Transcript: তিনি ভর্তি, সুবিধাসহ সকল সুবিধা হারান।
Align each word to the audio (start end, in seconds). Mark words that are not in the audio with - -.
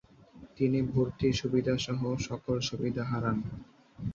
তিনি 0.57 0.79
ভর্তি, 0.91 1.27
সুবিধাসহ 1.33 1.99
সকল 2.27 2.55
সুবিধা 2.59 3.03
হারান। 3.05 3.37